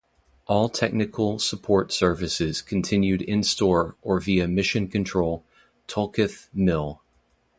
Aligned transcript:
All 0.47 0.67
technical 0.67 1.37
support 1.37 1.93
services 1.93 2.63
continued 2.63 3.21
in 3.21 3.43
store 3.43 3.95
or 4.01 4.19
via 4.19 4.47
Mission 4.47 4.87
Control, 4.87 5.45
Tulketh 5.87 6.47
Mill. 6.55 6.99